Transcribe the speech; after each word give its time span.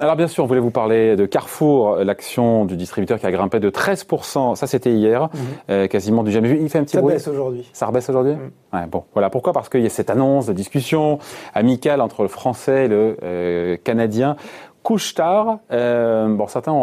Alors 0.00 0.16
bien 0.16 0.26
sûr, 0.26 0.42
on 0.42 0.46
voulait 0.48 0.60
vous 0.60 0.72
parler 0.72 1.14
de 1.14 1.24
Carrefour, 1.24 1.96
l'action 1.98 2.64
du 2.64 2.76
distributeur 2.76 3.20
qui 3.20 3.26
a 3.26 3.30
grimpé 3.30 3.60
de 3.60 3.70
13%, 3.70 4.56
ça 4.56 4.66
c'était 4.66 4.92
hier, 4.92 5.22
mhm. 5.22 5.40
euh, 5.70 5.86
quasiment 5.86 6.24
du 6.24 6.32
jamais 6.32 6.48
vu. 6.48 6.58
Il 6.60 6.68
fait 6.68 6.78
un 6.78 6.84
petit 6.84 6.96
ça 6.96 7.00
bruit. 7.00 7.14
Baisse 7.14 7.28
aujourd'hui. 7.28 7.70
Ça 7.72 7.86
rebaisse 7.86 8.08
aujourd'hui 8.08 8.32
mhm. 8.32 8.50
ouais, 8.72 8.86
Bon, 8.86 9.04
voilà 9.12 9.30
pourquoi 9.30 9.52
Parce 9.52 9.68
qu'il 9.68 9.82
y 9.82 9.86
a 9.86 9.90
cette 9.90 10.10
annonce 10.10 10.46
de 10.46 10.52
discussion 10.52 11.20
amicale 11.54 12.00
entre 12.00 12.22
le 12.22 12.28
français 12.28 12.86
et 12.86 12.88
le 12.88 13.16
euh, 13.22 13.76
canadien. 13.84 14.36
Couche-tard, 14.82 15.60
euh, 15.72 16.28
bon 16.28 16.46
certains, 16.46 16.74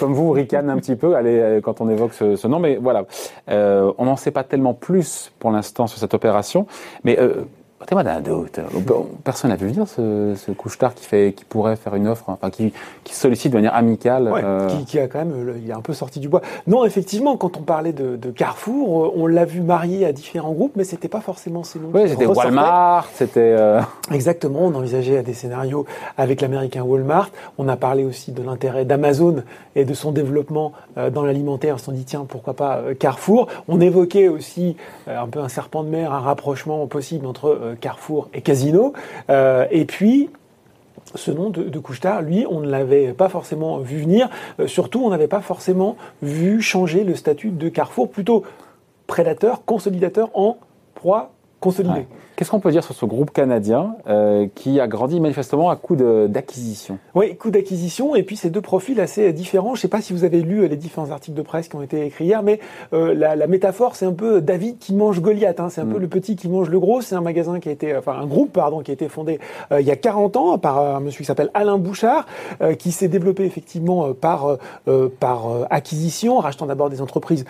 comme 0.00 0.14
vous, 0.14 0.32
ricanent 0.32 0.70
un 0.70 0.78
petit 0.78 0.96
peu 0.96 1.14
allez, 1.14 1.60
quand 1.62 1.80
on 1.80 1.88
évoque 1.88 2.12
ce, 2.12 2.34
ce 2.34 2.48
nom, 2.48 2.58
mais 2.58 2.74
voilà, 2.74 3.04
on 3.48 4.04
n'en 4.04 4.16
sait 4.16 4.32
pas 4.32 4.42
tellement 4.42 4.74
plus 4.74 5.30
pour 5.38 5.52
l'instant 5.52 5.86
sur 5.86 5.98
cette 5.98 6.14
opération. 6.14 6.66
Mais 7.04 7.16
euh, 7.80 7.84
moi 7.92 8.02
d'un 8.02 8.20
doute. 8.20 8.60
Personne 9.24 9.50
n'a 9.50 9.56
vu 9.56 9.68
venir 9.68 9.86
ce, 9.86 10.34
ce 10.36 10.50
couche-tard 10.52 10.94
qui, 10.94 11.04
fait, 11.04 11.34
qui 11.36 11.44
pourrait 11.44 11.76
faire 11.76 11.94
une 11.94 12.08
offre, 12.08 12.24
enfin 12.28 12.50
qui, 12.50 12.72
qui 13.04 13.14
sollicite 13.14 13.52
de 13.52 13.56
manière 13.56 13.74
amicale. 13.74 14.32
Euh, 14.34 14.66
qui, 14.68 14.84
qui, 14.84 14.98
a 14.98 15.08
quand 15.08 15.18
même, 15.18 15.54
il 15.62 15.70
est 15.70 15.74
un 15.74 15.80
peu 15.80 15.92
sorti 15.92 16.20
du 16.20 16.28
bois. 16.28 16.42
Non, 16.66 16.84
effectivement, 16.84 17.36
quand 17.36 17.56
on 17.56 17.62
parlait 17.62 17.92
de, 17.92 18.16
de 18.16 18.30
Carrefour, 18.30 19.04
euh, 19.04 19.12
on 19.16 19.26
l'a 19.26 19.44
vu 19.44 19.60
marié 19.60 20.04
à 20.06 20.12
différents 20.12 20.52
groupes, 20.52 20.72
mais 20.76 20.84
c'était 20.84 21.08
pas 21.08 21.20
forcément 21.20 21.64
ces 21.64 21.78
noms. 21.78 21.90
Oui, 21.92 22.08
c'était 22.08 22.26
Walmart, 22.26 23.08
c'était. 23.14 23.40
Euh... 23.58 23.80
Exactement. 24.10 24.60
On 24.62 24.74
envisageait 24.74 25.22
des 25.22 25.34
scénarios 25.34 25.86
avec 26.16 26.40
l'américain 26.40 26.82
Walmart. 26.82 27.30
On 27.58 27.68
a 27.68 27.76
parlé 27.76 28.04
aussi 28.04 28.32
de 28.32 28.42
l'intérêt 28.42 28.84
d'Amazon 28.84 29.42
et 29.74 29.84
de 29.84 29.94
son 29.94 30.12
développement 30.12 30.72
euh, 30.98 31.10
dans 31.10 31.24
l'alimentaire. 31.24 31.76
On 31.76 31.78
s'est 31.78 31.92
dit 31.92 32.04
tiens, 32.04 32.26
pourquoi 32.28 32.54
pas 32.54 32.80
Carrefour. 32.98 33.48
On 33.68 33.80
évoquait 33.80 34.28
aussi 34.28 34.76
un 35.06 35.26
peu 35.26 35.40
un 35.40 35.48
serpent 35.48 35.82
de 35.82 35.88
mer, 35.88 36.12
un 36.12 36.20
rapprochement 36.20 36.86
possible 36.86 37.26
entre 37.26 37.75
Carrefour 37.76 38.28
et 38.34 38.40
Casino. 38.40 38.92
Euh, 39.30 39.66
et 39.70 39.84
puis, 39.84 40.30
ce 41.14 41.30
nom 41.30 41.50
de, 41.50 41.62
de 41.64 41.80
lui, 42.22 42.46
on 42.48 42.60
ne 42.60 42.68
l'avait 42.68 43.12
pas 43.12 43.28
forcément 43.28 43.78
vu 43.78 43.98
venir. 43.98 44.28
Euh, 44.60 44.66
surtout, 44.66 45.02
on 45.04 45.10
n'avait 45.10 45.28
pas 45.28 45.40
forcément 45.40 45.96
vu 46.22 46.60
changer 46.60 47.04
le 47.04 47.14
statut 47.14 47.50
de 47.50 47.68
Carrefour, 47.68 48.10
plutôt 48.10 48.42
prédateur, 49.06 49.64
consolidateur 49.64 50.30
en 50.34 50.58
proie 50.94 51.32
Qu'est-ce 52.36 52.50
qu'on 52.50 52.60
peut 52.60 52.70
dire 52.70 52.84
sur 52.84 52.94
ce 52.94 53.06
groupe 53.06 53.30
canadien 53.30 53.96
euh, 54.08 54.46
qui 54.54 54.78
a 54.78 54.86
grandi 54.86 55.20
manifestement 55.20 55.70
à 55.70 55.76
coup 55.76 55.96
d'acquisition? 55.96 56.98
Oui, 57.14 57.34
coup 57.34 57.50
d'acquisition, 57.50 58.14
et 58.14 58.22
puis 58.22 58.36
ces 58.36 58.50
deux 58.50 58.60
profils 58.60 59.00
assez 59.00 59.32
différents. 59.32 59.74
Je 59.74 59.78
ne 59.78 59.82
sais 59.82 59.88
pas 59.88 60.02
si 60.02 60.12
vous 60.12 60.24
avez 60.24 60.42
lu 60.42 60.68
les 60.68 60.76
différents 60.76 61.10
articles 61.10 61.36
de 61.36 61.42
presse 61.42 61.68
qui 61.68 61.76
ont 61.76 61.82
été 61.82 62.04
écrits 62.04 62.26
hier, 62.26 62.42
mais 62.42 62.60
euh, 62.92 63.14
la, 63.14 63.36
la, 63.36 63.46
métaphore, 63.46 63.96
c'est 63.96 64.04
un 64.04 64.12
peu 64.12 64.42
David 64.42 64.78
qui 64.78 64.94
mange 64.94 65.22
Goliath. 65.22 65.60
Hein. 65.60 65.70
C'est 65.70 65.80
un 65.80 65.86
peu 65.86 65.96
mm. 65.96 66.02
le 66.02 66.08
petit 66.08 66.36
qui 66.36 66.48
mange 66.48 66.68
le 66.68 66.78
gros. 66.78 67.00
C'est 67.00 67.14
un 67.14 67.22
magasin 67.22 67.58
qui 67.58 67.70
a 67.70 67.72
été, 67.72 67.96
enfin 67.96 68.18
un 68.20 68.26
groupe, 68.26 68.52
pardon, 68.52 68.80
qui 68.80 68.90
a 68.90 68.94
été 68.94 69.08
fondé 69.08 69.40
euh, 69.72 69.80
il 69.80 69.86
y 69.86 69.90
a 69.90 69.96
40 69.96 70.36
ans 70.36 70.58
par 70.58 70.78
un 70.78 71.00
monsieur 71.00 71.20
qui 71.20 71.26
s'appelle 71.26 71.50
Alain 71.54 71.78
Bouchard, 71.78 72.26
euh, 72.60 72.74
qui 72.74 72.92
s'est 72.92 73.08
développé 73.08 73.44
effectivement 73.44 74.12
par, 74.12 74.58
par 75.20 75.46
acquisition, 75.70 76.38
rachetant 76.38 76.66
d'abord 76.66 76.90
des 76.90 77.00
entreprises 77.00 77.44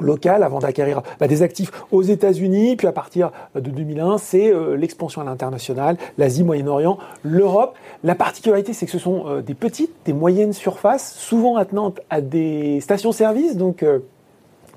local 0.00 0.42
avant 0.42 0.58
d'acquérir 0.58 1.02
bah, 1.20 1.28
des 1.28 1.42
actifs 1.42 1.70
aux 1.90 2.02
États-Unis. 2.02 2.76
Puis 2.76 2.86
à 2.86 2.92
partir 2.92 3.30
de 3.54 3.70
2001, 3.70 4.18
c'est 4.18 4.52
euh, 4.52 4.76
l'expansion 4.76 5.20
à 5.20 5.24
l'international, 5.24 5.96
l'Asie, 6.16 6.44
Moyen-Orient, 6.44 6.98
l'Europe. 7.22 7.76
La 8.04 8.14
particularité, 8.14 8.72
c'est 8.72 8.86
que 8.86 8.92
ce 8.92 8.98
sont 8.98 9.24
euh, 9.26 9.42
des 9.42 9.54
petites, 9.54 9.92
des 10.04 10.12
moyennes 10.12 10.52
surfaces, 10.52 11.14
souvent 11.14 11.56
attenantes 11.56 12.00
à 12.10 12.20
des 12.20 12.80
stations-service. 12.80 13.56
Donc 13.56 13.82
euh, 13.82 14.00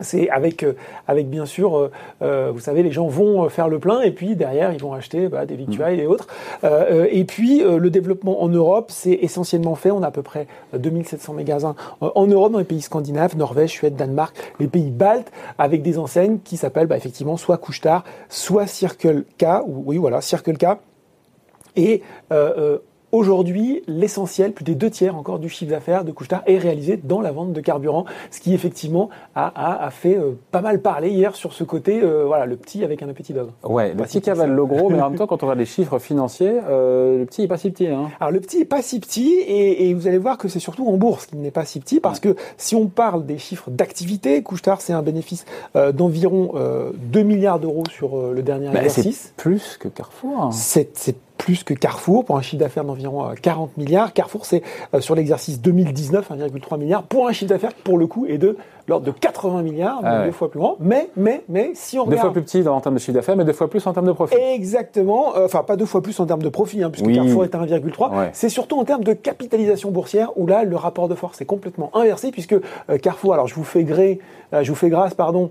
c'est 0.02 0.30
avec, 0.30 0.63
euh, 0.63 0.73
avec 1.07 1.30
bien 1.30 1.45
sûr, 1.45 1.77
euh, 1.77 1.91
euh, 2.21 2.52
vous 2.53 2.59
savez, 2.59 2.83
les 2.83 2.91
gens 2.91 3.07
vont 3.07 3.47
faire 3.49 3.69
le 3.69 3.80
plein 3.80 4.02
et 4.02 4.11
puis 4.11 4.35
derrière 4.35 4.73
ils 4.73 4.81
vont 4.81 4.94
acheter 4.94 5.27
bah, 5.27 5.45
des 5.45 5.55
victuailles 5.55 5.99
et 5.99 6.07
autres. 6.07 6.27
et 6.63 7.23
puis 7.25 7.63
le 7.63 7.89
développement 7.89 8.44
en 8.44 8.49
Europe, 8.49 8.91
c'est 8.91 9.11
essentiellement 9.11 9.75
fait. 9.75 9.91
On 9.91 10.03
a 10.03 10.07
à 10.07 10.11
peu 10.11 10.22
près 10.22 10.47
2700 10.78 11.34
magasins 11.34 11.75
en 12.01 12.28
Europe, 12.28 12.51
dans 12.51 12.59
les 12.59 12.66
pays 12.66 12.81
scandinaves, 12.81 13.38
Norvège, 13.38 13.72
Suède, 13.72 13.95
Danemark, 13.95 14.35
les 14.59 14.67
pays 14.67 14.90
baltes, 14.90 15.31
avec 15.57 15.81
des 15.81 15.97
enseignes 15.97 16.40
qui 16.44 16.57
s'appellent 16.57 16.88
bah, 16.88 16.97
effectivement 16.97 17.38
soit 17.38 17.57
Couchetard, 17.57 18.03
soit 18.29 18.67
Circle 18.67 19.23
K, 19.38 19.45
ou 19.66 19.84
oui 19.85 19.97
voilà, 19.97 20.22
Circle 20.22 20.57
K. 20.57 20.66
Et 21.75 22.01
Aujourd'hui, 23.11 23.83
l'essentiel, 23.88 24.53
plus 24.53 24.63
des 24.63 24.73
deux 24.73 24.89
tiers 24.89 25.17
encore 25.17 25.38
du 25.38 25.49
chiffre 25.49 25.72
d'affaires 25.72 26.05
de 26.05 26.13
Couchetard 26.13 26.44
est 26.45 26.57
réalisé 26.57 26.95
dans 26.95 27.19
la 27.19 27.33
vente 27.33 27.51
de 27.51 27.59
carburant, 27.59 28.05
ce 28.29 28.39
qui 28.39 28.53
effectivement 28.53 29.09
a, 29.35 29.89
fait 29.91 30.17
euh, 30.17 30.38
pas 30.51 30.61
mal 30.61 30.81
parler 30.81 31.09
hier 31.09 31.35
sur 31.35 31.51
ce 31.51 31.66
côté, 31.66 32.01
euh, 32.01 32.23
voilà, 32.25 32.45
le 32.45 32.55
petit 32.55 32.85
avec 32.85 33.03
un 33.03 33.07
petit 33.07 33.33
dog. 33.33 33.49
Ouais, 33.63 33.94
le 33.94 34.03
petit 34.03 34.22
cavale 34.22 34.51
le 34.51 34.66
gros, 34.66 34.89
mais 34.89 35.01
en 35.01 35.09
même 35.09 35.17
temps, 35.17 35.27
quand 35.27 35.44
on 35.44 35.47
regarde 35.47 35.59
les 35.59 35.66
chiffres 35.66 35.99
financiers, 35.99 36.53
euh, 36.69 37.19
le 37.19 37.25
petit 37.25 37.44
est 37.44 37.47
pas 37.49 37.57
si 37.57 37.69
petit. 37.72 37.88
Hein. 37.88 38.11
Alors 38.22 38.31
le 38.31 38.39
petit 38.39 38.59
est 38.59 38.66
pas 38.66 38.81
si 38.81 39.01
petit, 39.01 39.39
et, 39.45 39.93
vous 39.93 40.07
allez 40.07 40.17
voir 40.17 40.38
que 40.38 40.47
c'est 40.47 40.59
surtout 40.59 40.88
en 40.88 40.95
bourse 40.95 41.25
qu'il 41.25 41.41
n'est 41.41 41.51
pas 41.51 41.66
si 41.66 41.81
petit, 41.81 41.99
parce 41.99 42.22
que 42.22 42.38
si 42.55 42.75
on 42.75 42.88
parle 42.88 43.25
des 43.25 43.38
chiffres 43.38 43.69
d'activité, 43.69 44.41
Couchetard 44.41 44.79
c'est 44.79 44.93
un 44.93 45.01
bénéfice 45.01 45.45
d'environ 45.75 46.53
2 46.95 47.23
milliards 47.23 47.59
d'euros 47.59 47.83
sur 47.91 48.31
le 48.31 48.41
dernier 48.41 48.69
bah, 48.69 48.83
exercice. 48.83 49.33
Plus 49.35 49.78
que 49.78 49.89
Carrefour. 49.89 50.43
Hein. 50.43 50.51
C'est 50.51 51.16
plus 51.41 51.63
que 51.63 51.74
Carrefour 51.74 52.24
pour 52.24 52.38
un 52.38 52.44
chiffre 52.44 52.59
d'affaires 52.59 52.84
d'environ 52.84 53.34
40 53.41 53.72
euh, 53.72 53.81
milliards. 53.81 54.13
Carrefour, 54.13 54.46
c'est 54.46 54.62
euh, 54.94 55.02
sur 55.02 55.16
l'exercice 55.16 55.59
2019 55.59 56.29
1,3 56.29 56.78
milliard 56.78 57.02
pour 57.02 57.28
un 57.28 57.31
chiffre 57.31 57.50
d'affaires 57.50 57.74
qui, 57.75 57.81
pour 57.81 57.97
le 57.97 58.06
coup, 58.06 58.28
est 58.28 58.38
de 58.38 58.57
l'ordre 58.88 59.07
de 59.07 59.12
80 59.12 59.63
milliards, 59.63 60.02
ah 60.03 60.25
deux 60.25 60.31
fois 60.31 60.52
plus 60.52 60.59
grand. 60.59 60.75
Mais, 60.79 61.09
mais, 61.16 61.44
mais, 61.50 61.72
si 61.74 61.97
on 61.97 62.03
regarde... 62.03 62.18
Deux 62.18 62.22
fois 62.22 62.31
plus 62.31 62.44
petit 62.44 62.68
en 62.68 62.79
termes 62.79 62.94
de 62.94 63.00
chiffre 63.00 63.13
d'affaires, 63.13 63.35
mais 63.35 63.44
deux 63.44 63.53
fois 63.53 63.72
plus 63.72 63.85
en 63.88 63.94
termes 63.94 64.06
de 64.06 64.12
profit. 64.12 64.35
Exactement. 64.35 65.35
Euh, 65.35 65.46
enfin, 65.46 65.63
pas 65.63 65.78
deux 65.78 65.85
fois 65.88 66.03
plus 66.03 66.19
en 66.19 66.28
termes 66.28 66.44
de 66.44 66.50
profit, 66.50 66.84
hein, 66.84 66.91
puisque 66.91 67.12
Carrefour 67.12 67.44
est 67.44 67.56
à 67.56 67.58
1,3. 67.58 68.29
C'est 68.34 68.50
surtout 68.50 68.79
en 68.79 68.85
termes 68.85 69.03
de 69.03 69.13
capitalisation 69.13 69.90
boursière, 69.90 70.38
où 70.38 70.46
là, 70.46 70.63
le 70.63 70.75
rapport 70.75 71.08
de 71.08 71.16
force 71.16 71.41
est 71.41 71.46
complètement 71.46 71.90
inversé, 71.96 72.29
puisque 72.29 72.56
Carrefour, 73.02 73.34
alors 73.34 73.47
je 73.47 73.56
vous 73.56 73.63
fais 73.63 73.84
gré, 73.84 74.19
je 74.53 74.69
vous 74.69 74.75
fais 74.75 74.90
grâce, 74.90 75.16
pardon, 75.16 75.50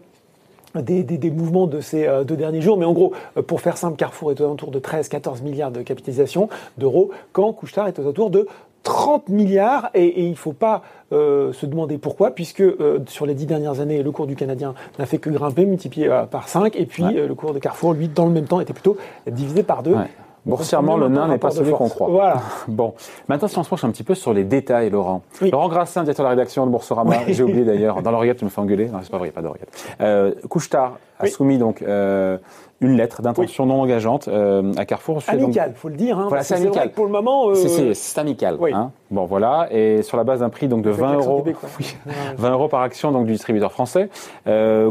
des, 0.74 1.02
des, 1.02 1.18
des, 1.18 1.30
mouvements 1.30 1.66
de 1.66 1.80
ces 1.80 2.06
euh, 2.06 2.24
deux 2.24 2.36
derniers 2.36 2.60
jours. 2.60 2.76
Mais 2.76 2.84
en 2.84 2.92
gros, 2.92 3.12
euh, 3.36 3.42
pour 3.42 3.60
faire 3.60 3.76
simple, 3.76 3.96
Carrefour 3.96 4.30
est 4.30 4.40
aux 4.40 4.44
alentours 4.44 4.70
de 4.70 4.78
13-14 4.78 5.42
milliards 5.42 5.70
de 5.70 5.82
capitalisation 5.82 6.48
d'euros, 6.78 7.10
quand 7.32 7.52
Couchetard 7.52 7.88
est 7.88 7.98
aux 7.98 8.02
alentours 8.02 8.30
de 8.30 8.46
30 8.82 9.28
milliards. 9.28 9.90
Et, 9.94 10.06
et 10.06 10.22
il 10.24 10.30
ne 10.30 10.36
faut 10.36 10.52
pas 10.52 10.82
euh, 11.12 11.52
se 11.52 11.66
demander 11.66 11.98
pourquoi, 11.98 12.30
puisque 12.30 12.62
sur 13.06 13.26
les 13.26 13.34
dix 13.34 13.46
dernières 13.46 13.80
années, 13.80 14.02
le 14.02 14.10
cours 14.12 14.26
du 14.26 14.36
Canadien 14.36 14.74
n'a 14.98 15.06
fait 15.06 15.18
que 15.18 15.30
grimper, 15.30 15.66
multiplié 15.66 16.08
par 16.30 16.48
5. 16.48 16.76
Et 16.76 16.86
puis 16.86 17.02
le 17.02 17.34
cours 17.34 17.52
de 17.52 17.58
Carrefour, 17.58 17.92
lui, 17.92 18.08
dans 18.08 18.26
le 18.26 18.32
même 18.32 18.46
temps, 18.46 18.60
était 18.60 18.72
plutôt 18.72 18.96
divisé 19.26 19.62
par 19.62 19.82
2. 19.82 19.96
Boursièrement, 20.46 20.96
le 20.96 21.08
nain 21.08 21.28
n'est 21.28 21.38
pas 21.38 21.50
celui 21.50 21.72
qu'on 21.72 21.88
croit. 21.88 22.08
Voilà. 22.08 22.40
Bon. 22.68 22.94
Maintenant, 23.28 23.48
si 23.48 23.58
on 23.58 23.62
se 23.62 23.68
penche 23.68 23.84
un 23.84 23.90
petit 23.90 24.04
peu 24.04 24.14
sur 24.14 24.32
les 24.32 24.44
détails, 24.44 24.90
Laurent. 24.90 25.22
Laurent 25.40 25.68
Grassin, 25.68 26.02
directeur 26.02 26.24
de 26.24 26.28
la 26.28 26.30
rédaction 26.30 26.66
de 26.66 26.70
Boursorama. 26.70 27.16
J'ai 27.28 27.42
oublié 27.42 27.64
d'ailleurs. 27.64 28.02
Dans 28.02 28.10
l'oreillette, 28.10 28.38
tu 28.38 28.44
me 28.44 28.50
fais 28.50 28.60
engueuler. 28.60 28.88
Non, 28.88 28.98
c'est 29.02 29.10
pas 29.10 29.18
vrai, 29.18 29.28
il 29.28 29.30
n'y 29.30 29.34
a 29.34 29.40
pas 29.40 29.42
d'oreillette. 29.42 29.96
Euh, 30.00 30.32
Couchetard 30.48 30.98
a 31.18 31.26
soumis 31.26 31.58
donc 31.58 31.82
euh, 31.82 32.38
une 32.80 32.96
lettre 32.96 33.20
d'intention 33.20 33.66
non 33.66 33.82
engageante 33.82 34.28
euh, 34.28 34.72
à 34.76 34.86
Carrefour. 34.86 35.20
Amical, 35.26 35.74
faut 35.74 35.88
le 35.88 35.96
dire. 35.96 36.18
Hein, 36.18 36.26
voilà, 36.28 36.42
c'est 36.42 36.54
amical. 36.54 36.92
pour 36.92 37.04
le 37.04 37.12
moment, 37.12 37.50
euh... 37.50 37.92
c'est 37.94 38.18
amical. 38.18 38.56
Oui. 38.58 38.72
Hein. 38.72 38.90
Bon, 39.10 39.26
voilà. 39.26 39.68
Et 39.70 40.02
sur 40.02 40.16
la 40.16 40.24
base 40.24 40.40
d'un 40.40 40.48
prix 40.48 40.68
donc 40.68 40.82
de 40.82 40.90
20 40.90 41.14
euros, 41.14 41.44
oui, 41.78 41.96
20 42.38 42.50
euros 42.52 42.68
par 42.68 42.80
action 42.80 43.12
donc 43.12 43.26
du 43.26 43.32
distributeur 43.32 43.72
français, 43.72 44.08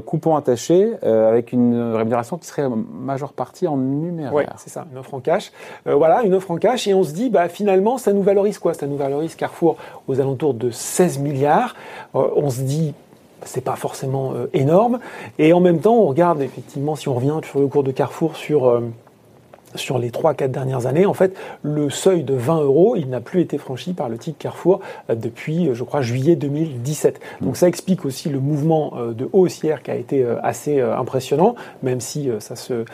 coupon 0.05 0.35
attaché 0.35 0.93
avec 1.03 1.51
une 1.51 1.93
rémunération 1.93 2.37
qui 2.37 2.45
serait 2.45 2.67
majeure 2.69 3.33
partie 3.33 3.67
en 3.67 3.77
numéraire. 3.77 4.33
Oui, 4.33 4.43
c'est 4.57 4.69
ça, 4.69 4.85
une 4.91 4.97
offre 4.99 5.13
en 5.13 5.19
cash. 5.19 5.38
Euh, 5.87 5.95
voilà, 5.95 6.23
une 6.23 6.33
offre 6.33 6.51
en 6.51 6.57
cash. 6.57 6.87
Et 6.87 6.93
on 6.93 7.03
se 7.03 7.11
dit, 7.11 7.29
bah 7.29 7.49
finalement, 7.49 7.97
ça 7.97 8.13
nous 8.13 8.23
valorise 8.23 8.59
quoi? 8.59 8.73
Ça 8.73 8.87
nous 8.87 8.97
valorise 8.97 9.35
Carrefour 9.35 9.77
aux 10.07 10.19
alentours 10.19 10.53
de 10.53 10.71
16 10.71 11.19
milliards. 11.19 11.75
on 12.13 12.49
se 12.49 12.61
dit 12.61 12.93
c'est 13.45 13.61
pas 13.63 13.75
forcément 13.75 14.33
euh, 14.33 14.47
énorme. 14.53 14.99
Et 15.37 15.53
en 15.53 15.59
même 15.59 15.79
temps, 15.79 15.95
on 15.95 16.07
regarde 16.07 16.41
effectivement, 16.41 16.95
si 16.95 17.07
on 17.07 17.15
revient 17.15 17.39
sur 17.43 17.59
le 17.59 17.67
cours 17.67 17.83
de 17.83 17.91
Carrefour, 17.91 18.35
sur 18.35 18.67
euh, 18.67 18.81
sur 19.75 19.99
les 19.99 20.09
3-4 20.09 20.49
dernières 20.49 20.85
années, 20.87 21.05
en 21.05 21.13
fait, 21.13 21.35
le 21.61 21.89
seuil 21.89 22.23
de 22.23 22.33
20 22.33 22.61
euros, 22.61 22.95
il 22.95 23.09
n'a 23.09 23.21
plus 23.21 23.41
été 23.41 23.57
franchi 23.57 23.93
par 23.93 24.09
le 24.09 24.17
titre 24.17 24.37
Carrefour 24.37 24.79
euh, 25.09 25.15
depuis, 25.15 25.67
euh, 25.67 25.73
je 25.73 25.83
crois, 25.83 26.01
juillet 26.01 26.35
2017. 26.35 27.19
Donc 27.41 27.57
ça 27.57 27.67
explique 27.67 28.05
aussi 28.05 28.29
le 28.29 28.39
mouvement 28.39 28.93
euh, 28.95 29.13
de 29.13 29.29
haussière 29.33 29.83
qui 29.83 29.91
a 29.91 29.95
été 29.95 30.25
assez 30.43 30.79
impressionnant, 30.79 31.55
même 31.83 31.99
si 31.99 32.29
ça 32.39 32.55
se, 32.55 32.85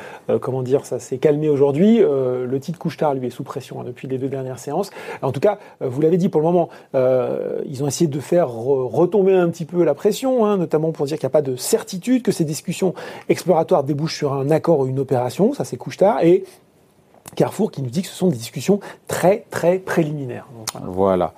comment 0.42 0.62
dire, 0.62 0.86
ça 0.86 1.00
s'est 1.00 1.18
calmé 1.18 1.50
aujourd'hui. 1.50 2.00
Le 2.00 2.60
titre 2.60 2.80
Couchetard, 2.80 3.14
lui, 3.14 3.28
est 3.28 3.32
sous 3.32 3.44
pression 3.44 3.82
hein, 3.82 3.84
depuis 3.86 4.08
les 4.08 4.18
deux 4.18 4.28
dernières 4.28 4.60
séances. 4.60 4.92
En 5.22 5.32
tout 5.32 5.40
cas, 5.40 5.60
vous 5.82 6.02
l'avez 6.02 6.18
dit, 6.18 6.30
pour 6.30 6.42
le 6.42 6.46
moment, 6.46 6.70
ils 6.94 7.84
ont 7.84 7.88
essayé 7.88 8.10
de 8.10 8.20
faire 8.20 8.50
retomber 8.50 9.34
un 9.34 9.50
petit 9.50 9.66
peu 9.66 9.84
la 9.84 9.94
pression, 9.94 10.46
hein, 10.46 10.58
notamment 10.58 10.92
pour 10.92 11.06
dire 11.06 11.18
qu'il 11.18 11.26
n'y 11.26 11.32
a 11.32 11.38
pas 11.38 11.42
de 11.42 11.56
certitude, 11.56 12.24
que 12.24 12.32
ces 12.32 12.46
discussions 12.46 12.94
exploratoires 13.30 13.84
débouchent 13.84 14.18
sur 14.18 14.34
un 14.34 14.50
accord 14.52 14.80
ou 14.80 14.88
une 14.88 15.00
opération. 15.00 15.54
Ça, 15.54 15.64
c'est 15.64 15.78
Couchetard. 15.78 16.24
Et 16.24 16.44
Carrefour 17.36 17.72
qui 17.72 17.82
nous 17.82 17.90
dit 17.90 18.02
que 18.02 18.08
ce 18.08 18.16
sont 18.16 18.28
des 18.28 18.38
discussions 18.38 18.80
très 19.08 19.46
très 19.50 19.80
préliminaires. 19.80 20.48
voilà. 20.84 21.34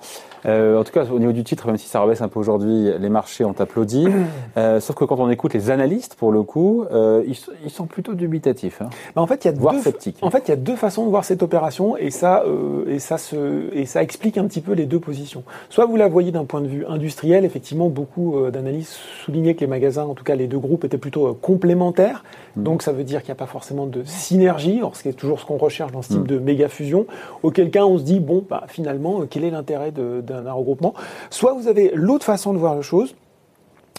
Euh, 0.46 0.78
en 0.78 0.84
tout 0.84 0.92
cas, 0.92 1.04
au 1.04 1.18
niveau 1.18 1.32
du 1.32 1.44
titre, 1.44 1.66
même 1.66 1.76
si 1.76 1.88
ça 1.88 2.00
rebaisse 2.00 2.20
un 2.20 2.28
peu 2.28 2.38
aujourd'hui, 2.38 2.90
les 2.98 3.08
marchés 3.08 3.44
ont 3.44 3.54
applaudi. 3.58 4.06
Euh, 4.56 4.80
sauf 4.80 4.96
que 4.96 5.04
quand 5.04 5.18
on 5.20 5.30
écoute 5.30 5.54
les 5.54 5.70
analystes, 5.70 6.14
pour 6.14 6.32
le 6.32 6.42
coup, 6.42 6.84
euh, 6.90 7.22
ils, 7.26 7.70
sont 7.70 7.86
plutôt 7.86 8.14
dubitatifs. 8.14 8.82
Hein. 8.82 8.90
Bah, 9.14 9.22
en 9.22 9.26
fait, 9.26 9.44
il 9.44 9.48
y 9.48 9.50
a 9.50 9.52
deux, 9.52 9.80
sceptiques. 9.80 10.16
En 10.20 10.30
fait, 10.30 10.44
il 10.46 10.48
y 10.48 10.52
a 10.52 10.56
deux 10.56 10.74
façons 10.74 11.04
de 11.04 11.10
voir 11.10 11.24
cette 11.24 11.42
opération, 11.42 11.96
et 11.96 12.10
ça, 12.10 12.44
et 12.88 12.98
ça 12.98 13.18
se, 13.18 13.72
et 13.72 13.86
ça 13.86 14.02
explique 14.02 14.36
un 14.36 14.46
petit 14.46 14.60
peu 14.60 14.72
les 14.72 14.86
deux 14.86 14.98
positions. 14.98 15.44
Soit 15.70 15.86
vous 15.86 15.96
la 15.96 16.08
voyez 16.08 16.32
d'un 16.32 16.44
point 16.44 16.60
de 16.60 16.66
vue 16.66 16.84
industriel, 16.86 17.44
effectivement, 17.44 17.88
beaucoup 17.88 18.36
d'analystes 18.50 18.96
soulignaient 19.24 19.54
que 19.54 19.60
les 19.60 19.66
magasins, 19.66 20.04
en 20.04 20.14
tout 20.14 20.24
cas 20.24 20.34
les 20.34 20.46
deux 20.46 20.58
groupes, 20.58 20.84
étaient 20.84 20.98
plutôt 20.98 21.34
complémentaires. 21.34 22.24
Mmh. 22.56 22.62
Donc, 22.62 22.82
ça 22.82 22.92
veut 22.92 23.04
dire 23.04 23.20
qu'il 23.20 23.28
n'y 23.28 23.38
a 23.38 23.40
pas 23.40 23.46
forcément 23.46 23.86
de 23.86 24.02
synergie, 24.04 24.80
or 24.82 24.96
ce 24.96 25.02
qui 25.02 25.08
est 25.08 25.12
toujours 25.12 25.40
ce 25.40 25.46
qu'on 25.46 25.58
recherche 25.58 25.87
dans 25.90 26.02
ce 26.02 26.08
type 26.08 26.20
mmh. 26.20 26.26
de 26.26 26.38
méga 26.38 26.68
fusion. 26.68 27.06
Auquel 27.42 27.70
cas, 27.70 27.84
on 27.84 27.98
se 27.98 28.02
dit 28.02 28.20
bon, 28.20 28.44
bah, 28.48 28.64
finalement, 28.68 29.22
quel 29.28 29.44
est 29.44 29.50
l'intérêt 29.50 29.92
d'un 29.92 30.52
regroupement? 30.52 30.94
Soit 31.30 31.52
vous 31.52 31.68
avez 31.68 31.90
l'autre 31.94 32.24
façon 32.24 32.52
de 32.52 32.58
voir 32.58 32.74
la 32.74 32.82
chose, 32.82 33.14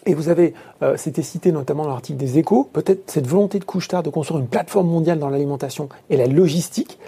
et 0.05 0.13
vous 0.13 0.29
avez, 0.29 0.53
euh, 0.81 0.95
c'était 0.97 1.21
cité 1.21 1.51
notamment 1.51 1.83
dans 1.83 1.89
l'article 1.89 2.17
des 2.17 2.37
échos, 2.37 2.67
peut-être 2.71 3.09
cette 3.11 3.27
volonté 3.27 3.59
de 3.59 3.65
Couchetard 3.65 4.03
de 4.03 4.09
construire 4.09 4.39
une 4.39 4.47
plateforme 4.47 4.87
mondiale 4.87 5.19
dans 5.19 5.29
l'alimentation 5.29 5.89
et 6.09 6.17
la 6.17 6.25
logistique. 6.25 6.99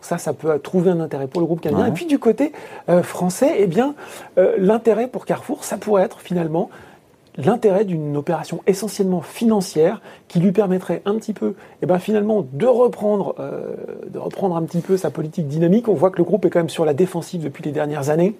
Ça, 0.00 0.16
ça 0.16 0.32
peut 0.32 0.58
trouver 0.58 0.90
un 0.90 1.00
intérêt 1.00 1.26
pour 1.26 1.40
le 1.40 1.46
groupe 1.46 1.60
canadien. 1.60 1.86
Et 1.86 1.92
puis 1.92 2.06
du 2.06 2.18
côté 2.18 2.52
euh, 2.88 3.02
français, 3.02 3.56
eh 3.58 3.66
bien, 3.66 3.94
euh, 4.38 4.54
l'intérêt 4.58 5.08
pour 5.08 5.26
Carrefour, 5.26 5.64
ça 5.64 5.76
pourrait 5.76 6.04
être 6.04 6.20
finalement 6.20 6.70
l'intérêt 7.38 7.84
d'une 7.84 8.16
opération 8.16 8.60
essentiellement 8.66 9.22
financière 9.22 10.02
qui 10.28 10.40
lui 10.40 10.52
permettrait 10.52 11.00
un 11.06 11.14
petit 11.14 11.32
peu, 11.32 11.54
eh 11.80 11.86
ben 11.86 11.98
finalement, 11.98 12.44
de 12.52 12.66
reprendre, 12.66 13.34
de 14.10 14.18
reprendre 14.18 14.56
un 14.56 14.62
petit 14.62 14.80
peu 14.80 14.96
sa 14.96 15.10
politique 15.10 15.48
dynamique. 15.48 15.88
On 15.88 15.94
voit 15.94 16.10
que 16.10 16.18
le 16.18 16.24
groupe 16.24 16.44
est 16.44 16.50
quand 16.50 16.58
même 16.58 16.68
sur 16.68 16.84
la 16.84 16.94
défensive 16.94 17.42
depuis 17.42 17.62
les 17.62 17.72
dernières 17.72 18.10
années. 18.10 18.34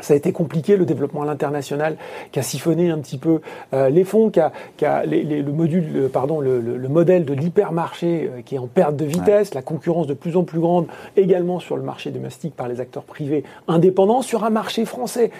Ça 0.00 0.14
a 0.14 0.16
été 0.16 0.32
compliqué 0.32 0.76
le 0.76 0.84
développement 0.84 1.22
à 1.22 1.26
l'international, 1.26 1.96
qui 2.32 2.40
a 2.40 2.42
siphonné 2.42 2.90
un 2.90 2.98
petit 2.98 3.16
peu 3.16 3.40
euh, 3.72 3.88
les 3.90 4.02
fonds, 4.02 4.28
qui 4.28 4.40
a, 4.40 4.50
qui 4.76 4.84
a 4.84 5.04
le 5.06 5.52
module, 5.52 5.84
euh, 5.94 6.08
pardon, 6.08 6.40
le, 6.40 6.60
le, 6.60 6.88
modèle 6.88 7.24
de 7.24 7.32
l'hypermarché 7.32 8.28
euh, 8.28 8.42
qui 8.42 8.56
est 8.56 8.58
en 8.58 8.66
perte 8.66 8.96
de 8.96 9.04
vitesse, 9.04 9.54
la 9.54 9.62
concurrence 9.62 10.08
de 10.08 10.14
plus 10.14 10.36
en 10.36 10.42
plus 10.42 10.58
grande 10.58 10.88
également 11.16 11.60
sur 11.60 11.76
le 11.76 11.84
marché 11.84 12.10
domestique 12.10 12.56
par 12.56 12.66
les 12.66 12.80
acteurs 12.80 13.04
privés 13.04 13.44
indépendants, 13.68 14.22
sur 14.22 14.42
un 14.42 14.50
marché 14.50 14.84
français 14.84 15.30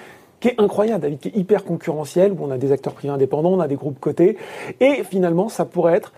qui 0.44 0.50
est 0.50 0.60
incroyable, 0.60 1.00
David, 1.00 1.20
qui 1.20 1.28
est 1.28 1.36
hyper 1.36 1.64
concurrentiel, 1.64 2.32
où 2.32 2.36
on 2.42 2.50
a 2.50 2.58
des 2.58 2.70
acteurs 2.70 2.92
privés 2.92 3.14
indépendants, 3.14 3.48
on 3.48 3.60
a 3.60 3.66
des 3.66 3.76
groupes 3.76 3.98
cotés, 3.98 4.36
et 4.78 5.02
finalement, 5.02 5.48
ça 5.48 5.64
pourrait 5.64 5.94
être 5.94 6.12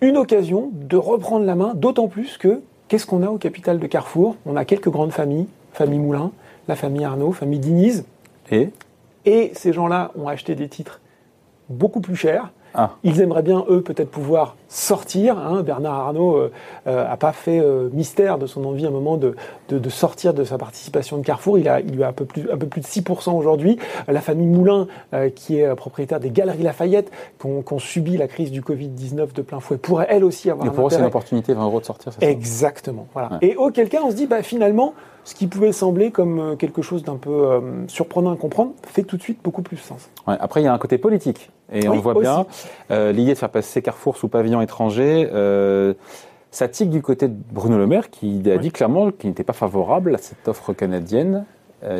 une 0.00 0.16
occasion 0.16 0.70
de 0.72 0.96
reprendre 0.96 1.44
la 1.44 1.56
main, 1.56 1.74
d'autant 1.74 2.06
plus 2.06 2.38
que 2.38 2.62
qu'est-ce 2.86 3.04
qu'on 3.04 3.24
a 3.24 3.28
au 3.28 3.36
capital 3.36 3.80
de 3.80 3.86
Carrefour? 3.88 4.36
On 4.46 4.54
a 4.54 4.64
quelques 4.64 4.90
grandes 4.90 5.10
familles, 5.10 5.48
famille 5.72 5.98
Moulin, 5.98 6.30
la 6.68 6.76
famille 6.76 7.04
Arnaud, 7.04 7.32
famille 7.32 7.58
Diniz. 7.58 8.04
Et? 8.52 8.68
Et 9.24 9.50
ces 9.54 9.72
gens-là 9.72 10.12
ont 10.16 10.28
acheté 10.28 10.54
des 10.54 10.68
titres 10.68 11.00
beaucoup 11.68 12.00
plus 12.00 12.14
chers. 12.14 12.52
Ah. 12.74 12.92
Ils 13.02 13.20
aimeraient 13.20 13.42
bien, 13.42 13.64
eux, 13.68 13.80
peut-être 13.80 14.10
pouvoir 14.10 14.56
sortir. 14.68 15.38
Hein. 15.38 15.62
Bernard 15.62 15.94
Arnault 15.94 16.38
n'a 16.38 16.42
euh, 16.42 17.04
euh, 17.12 17.16
pas 17.16 17.32
fait 17.32 17.60
euh, 17.60 17.88
mystère 17.92 18.38
de 18.38 18.46
son 18.46 18.64
envie 18.64 18.84
à 18.84 18.88
un 18.88 18.92
moment 18.92 19.16
de, 19.16 19.34
de, 19.68 19.88
sortir 19.88 20.34
de 20.34 20.44
sa 20.44 20.58
participation 20.58 21.18
de 21.18 21.24
Carrefour. 21.24 21.58
Il, 21.58 21.68
a, 21.68 21.80
il 21.80 22.02
a 22.02 22.08
un 22.08 22.12
peu 22.12 22.24
plus, 22.24 22.50
un 22.50 22.56
peu 22.56 22.66
plus 22.66 22.80
de 22.80 22.86
6% 22.86 23.30
aujourd'hui. 23.32 23.78
La 24.06 24.20
famille 24.20 24.46
Moulin, 24.46 24.86
qui 25.34 25.58
est 25.58 25.74
propriétaire 25.74 26.20
des 26.20 26.30
Galeries 26.30 26.62
Lafayette, 26.62 27.10
qui 27.40 27.46
ont, 27.46 27.78
subi 27.78 28.16
la 28.16 28.26
crise 28.26 28.50
du 28.50 28.60
Covid-19 28.60 29.32
de 29.32 29.42
plein 29.42 29.60
fouet, 29.60 29.78
pourrait 29.78 30.06
elle 30.10 30.24
aussi 30.24 30.50
avoir 30.50 30.66
Et 30.66 30.70
pour 30.70 30.86
eux, 30.86 30.90
c'est 30.90 30.98
une 30.98 31.04
opportunité, 31.04 31.54
20 31.54 31.64
euros 31.64 31.80
de 31.80 31.84
sortir, 31.84 32.12
c'est 32.12 32.24
ça? 32.24 32.30
Exactement. 32.30 33.06
Voilà. 33.12 33.38
Et 33.40 33.56
auquel 33.56 33.88
cas, 33.88 34.00
on 34.04 34.10
se 34.10 34.16
dit, 34.16 34.26
bah, 34.26 34.42
finalement, 34.42 34.94
ce 35.28 35.34
qui 35.34 35.46
pouvait 35.46 35.72
sembler 35.72 36.10
comme 36.10 36.38
euh, 36.38 36.56
quelque 36.56 36.80
chose 36.80 37.02
d'un 37.02 37.16
peu 37.16 37.30
euh, 37.30 37.60
surprenant 37.86 38.32
à 38.32 38.36
comprendre, 38.36 38.72
fait 38.86 39.02
tout 39.02 39.18
de 39.18 39.22
suite 39.22 39.40
beaucoup 39.44 39.60
plus 39.60 39.76
sens. 39.76 40.08
après, 40.26 40.62
il 40.62 40.64
y 40.64 40.66
a 40.66 40.72
un 40.72 40.78
côté 40.78 40.96
politique. 40.96 41.50
Et 41.70 41.86
on 41.86 41.96
voit 41.96 42.18
bien 42.18 42.46
euh, 42.90 43.12
l'idée 43.12 43.34
de 43.34 43.38
faire 43.38 43.50
passer 43.50 43.82
Carrefour 43.82 44.16
sous 44.16 44.28
pavillon 44.28 44.62
étranger. 44.62 45.28
ça 46.50 46.66
tique 46.68 46.88
du 46.88 47.02
côté 47.02 47.28
de 47.28 47.36
Bruno 47.52 47.76
Le 47.76 47.86
Maire 47.86 48.08
qui 48.08 48.42
a 48.50 48.56
dit 48.56 48.70
clairement 48.70 49.10
qu'il 49.10 49.28
n'était 49.28 49.44
pas 49.44 49.52
favorable 49.52 50.14
à 50.14 50.18
cette 50.18 50.48
offre 50.48 50.72
canadienne. 50.72 51.44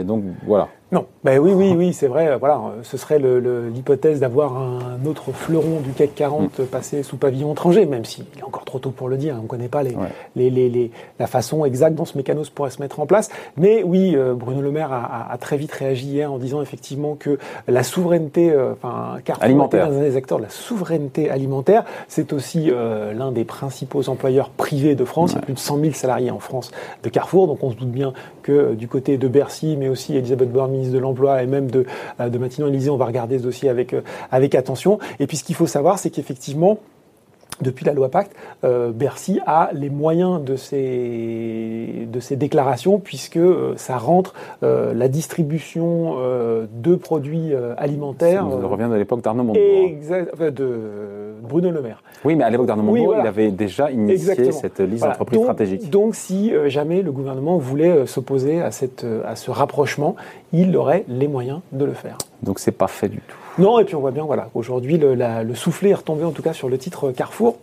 donc 0.04 0.24
voilà. 0.46 0.68
Non, 0.90 1.04
ben 1.22 1.38
oui, 1.38 1.52
oui, 1.52 1.74
oui, 1.76 1.92
c'est 1.92 2.06
vrai. 2.06 2.38
Voilà, 2.38 2.62
ce 2.82 2.96
serait 2.96 3.18
l'hypothèse 3.18 4.20
d'avoir 4.20 4.56
un 4.56 5.04
autre 5.04 5.32
fleuron 5.32 5.80
du 5.80 5.90
CAC 5.90 6.14
40 6.14 6.58
mm. 6.58 6.64
passé 6.64 7.02
sous 7.02 7.18
pavillon 7.18 7.52
étranger, 7.52 7.84
même 7.84 8.06
s'il 8.06 8.24
est 8.38 8.42
encore 8.42 8.64
trop 8.64 8.78
tôt 8.78 8.90
pour 8.90 9.10
le 9.10 9.18
dire. 9.18 9.36
On 9.38 9.42
ne 9.42 9.48
connaît 9.48 9.68
pas 9.68 9.82
les, 9.82 9.94
les, 10.34 10.48
les, 10.50 10.90
la 11.18 11.26
façon 11.26 11.66
exacte 11.66 11.94
dont 11.94 12.06
ce 12.06 12.16
mécanisme 12.16 12.52
pourrait 12.54 12.70
se 12.70 12.80
mettre 12.80 13.00
en 13.00 13.06
place. 13.06 13.28
Mais 13.58 13.82
oui, 13.82 14.14
euh, 14.16 14.32
Bruno 14.32 14.62
Le 14.62 14.70
Maire 14.70 14.90
a, 14.90 15.30
a, 15.30 15.36
très 15.36 15.58
vite 15.58 15.72
réagi 15.72 16.06
hier 16.06 16.32
en 16.32 16.38
disant 16.38 16.62
effectivement 16.62 17.16
que 17.16 17.38
la 17.66 17.82
souveraineté, 17.82 18.50
euh, 18.50 18.72
enfin, 18.72 19.18
car 19.24 19.42
alimentaire, 19.42 19.88
un 19.88 20.00
des 20.00 20.16
acteurs 20.16 20.38
de 20.38 20.44
la 20.44 20.50
souveraineté 20.50 21.28
alimentaire, 21.28 21.84
c'est 22.08 22.32
aussi 22.32 22.70
euh, 22.70 23.12
l'un 23.12 23.30
des 23.30 23.44
principaux 23.44 24.08
employeurs 24.08 24.48
privés 24.48 24.94
de 24.94 25.04
France. 25.04 25.32
Il 25.32 25.34
y 25.34 25.38
a 25.38 25.42
plus 25.42 25.54
de 25.54 25.58
100 25.58 25.80
000 25.80 25.92
salariés 25.92 26.30
en 26.30 26.38
France 26.38 26.70
de 27.02 27.08
Carrefour, 27.10 27.46
donc 27.46 27.62
on 27.62 27.70
se 27.70 27.76
doute 27.76 27.90
bien 27.90 28.14
que 28.42 28.74
du 28.74 28.88
côté 28.88 29.18
de 29.18 29.28
Bercy, 29.28 29.76
mais 29.78 29.90
aussi 29.90 30.16
Elisabeth 30.16 30.50
Borne 30.50 30.77
de 30.86 30.98
l'Emploi 30.98 31.42
et 31.42 31.46
même 31.46 31.70
de, 31.70 31.84
euh, 32.20 32.28
de 32.28 32.38
Matignon 32.38 32.68
Élysée, 32.68 32.90
on 32.90 32.96
va 32.96 33.06
regarder 33.06 33.38
ce 33.38 33.42
dossier 33.42 33.68
avec, 33.68 33.92
euh, 33.92 34.02
avec 34.30 34.54
attention. 34.54 34.98
Et 35.20 35.26
puis 35.26 35.36
ce 35.36 35.44
qu'il 35.44 35.54
faut 35.54 35.66
savoir, 35.66 35.98
c'est 35.98 36.10
qu'effectivement, 36.10 36.78
depuis 37.62 37.84
la 37.84 37.92
loi 37.92 38.08
Pacte, 38.08 38.34
euh, 38.64 38.92
Bercy 38.92 39.40
a 39.46 39.70
les 39.72 39.90
moyens 39.90 40.42
de 40.42 40.56
ses, 40.56 42.06
de 42.10 42.20
ses 42.20 42.36
déclarations 42.36 42.98
puisque 42.98 43.36
euh, 43.36 43.74
ça 43.76 43.98
rentre 43.98 44.34
euh, 44.62 44.94
la 44.94 45.08
distribution 45.08 46.16
de 46.72 46.94
produits 46.96 47.52
alimentaires. 47.76 48.46
Ça 48.48 48.66
revient 48.66 48.88
de 48.90 48.96
l'époque 48.96 49.22
d'Arnaud 49.22 49.44
Montebourg. 49.44 49.84
Exact, 49.86 50.40
de 50.40 51.34
Bruno 51.42 51.70
Le 51.70 51.82
Maire. 51.82 52.02
Oui, 52.24 52.36
mais 52.36 52.44
à 52.44 52.50
l'époque 52.50 52.66
d'Arnaud 52.66 52.82
Montebourg, 52.82 53.16
il 53.20 53.26
avait 53.26 53.50
déjà 53.50 53.90
initié 53.90 54.52
cette 54.52 54.80
liste 54.80 55.04
d'entreprises 55.04 55.40
stratégiques. 55.40 55.90
Donc, 55.90 56.14
si 56.14 56.52
jamais 56.66 57.02
le 57.02 57.12
gouvernement 57.12 57.58
voulait 57.58 58.06
s'opposer 58.06 58.60
à, 58.60 58.70
cette, 58.70 59.06
à 59.26 59.36
ce 59.36 59.50
rapprochement, 59.50 60.16
il 60.52 60.76
aurait 60.76 61.04
les 61.08 61.28
moyens 61.28 61.60
de 61.72 61.84
le 61.84 61.92
faire. 61.92 62.18
Donc, 62.42 62.58
c'est 62.58 62.72
pas 62.72 62.88
fait 62.88 63.08
du 63.08 63.18
tout. 63.18 63.36
Non, 63.58 63.78
et 63.78 63.84
puis 63.84 63.94
on 63.94 64.00
voit 64.00 64.10
bien, 64.10 64.24
voilà, 64.24 64.48
aujourd'hui, 64.54 64.98
le, 64.98 65.14
le, 65.14 65.54
soufflet 65.54 65.90
est 65.90 65.94
retombé 65.94 66.24
en 66.24 66.30
tout 66.30 66.42
cas 66.42 66.52
sur 66.52 66.68
le 66.68 66.78
titre 66.78 67.12
Carrefour. 67.12 67.56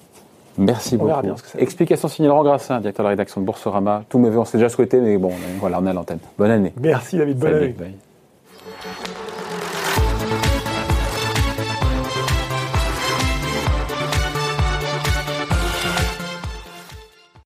Merci 0.58 0.98
beaucoup. 0.98 1.12
Explication 1.58 2.08
signée 2.08 2.28
Laurent 2.28 2.44
Grassin, 2.44 2.80
directeur 2.80 3.04
de 3.04 3.08
la 3.08 3.10
rédaction 3.12 3.42
de 3.42 3.46
Boursorama. 3.46 4.04
Tous 4.10 4.20
mes 4.20 4.30
voeux, 4.30 4.40
on 4.40 4.46
s'est 4.46 4.58
déjà 4.58 4.70
souhaité, 4.70 5.00
mais 5.00 5.18
bon, 5.18 5.32
voilà, 5.60 5.80
on 5.82 5.86
est 5.86 5.90
à 5.90 5.94
l'antenne. 5.94 6.20
Bonne 6.38 6.52
année. 6.52 6.74
Merci 6.80 7.18
David, 7.18 7.38
bonne 7.38 7.54
année. 7.54 7.76